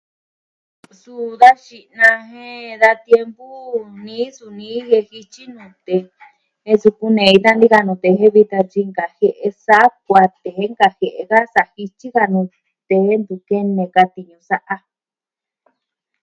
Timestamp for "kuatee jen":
10.05-10.71